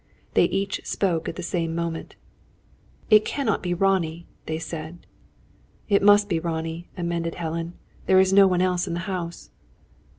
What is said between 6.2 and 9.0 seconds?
be Ronnie," amended Helen. "There is no one else in